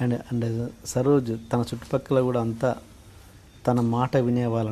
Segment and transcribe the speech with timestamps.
[0.00, 0.46] and and
[0.86, 2.70] Saroj తన చుట్టుపక్కల కూడా అంతా
[3.66, 4.68] తన మాట వినేవాళ్ళం